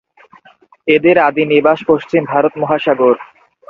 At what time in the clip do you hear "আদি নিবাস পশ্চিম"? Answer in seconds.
1.27-2.21